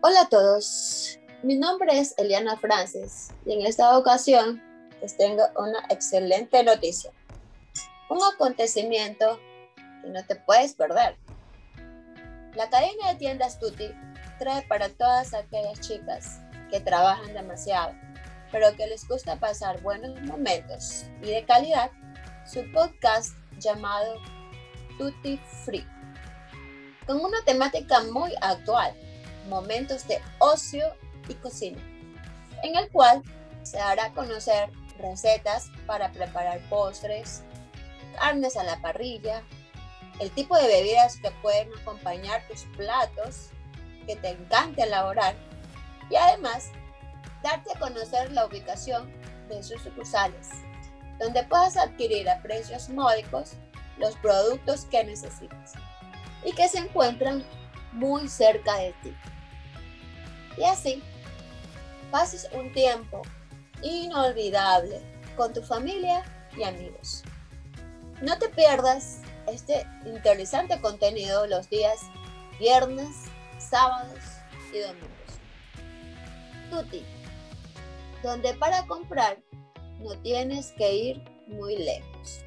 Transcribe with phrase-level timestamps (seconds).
[0.00, 4.62] Hola a todos, mi nombre es Eliana Francis y en esta ocasión
[5.02, 7.10] les tengo una excelente noticia.
[8.08, 9.40] Un acontecimiento
[9.74, 11.16] que no te puedes perder.
[12.54, 13.90] La cadena de tiendas Tutti
[14.38, 16.38] trae para todas aquellas chicas
[16.70, 17.92] que trabajan demasiado,
[18.52, 21.90] pero que les gusta pasar buenos momentos y de calidad,
[22.46, 24.14] su podcast llamado
[24.96, 25.84] Tutti Free,
[27.04, 28.94] con una temática muy actual
[29.48, 30.94] momentos de ocio
[31.28, 31.80] y cocina,
[32.62, 33.22] en el cual
[33.62, 37.42] se hará conocer recetas para preparar postres,
[38.18, 39.42] carnes a la parrilla,
[40.20, 43.50] el tipo de bebidas que pueden acompañar tus platos
[44.06, 45.36] que te encante elaborar
[46.10, 46.70] y además
[47.42, 49.12] darte a conocer la ubicación
[49.48, 50.48] de sus sucursales,
[51.20, 53.52] donde puedas adquirir a precios módicos
[53.98, 55.74] los productos que necesitas
[56.44, 57.44] y que se encuentran
[57.92, 59.14] muy cerca de ti
[60.58, 61.02] y así
[62.10, 63.22] pases un tiempo
[63.82, 65.00] inolvidable
[65.36, 66.24] con tu familia
[66.56, 67.22] y amigos.
[68.22, 71.98] No te pierdas este interesante contenido los días
[72.58, 73.14] viernes,
[73.58, 74.18] sábados
[74.72, 75.08] y domingos.
[76.70, 77.04] Tuti,
[78.22, 79.38] donde para comprar
[80.00, 82.44] no tienes que ir muy lejos.